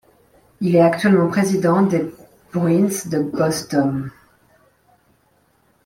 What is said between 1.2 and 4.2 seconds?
président des Bruins de Boston.